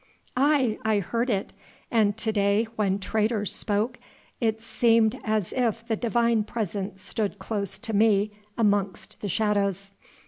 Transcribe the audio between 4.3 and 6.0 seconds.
it seemed as if the